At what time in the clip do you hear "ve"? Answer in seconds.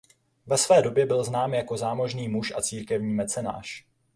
0.47-0.57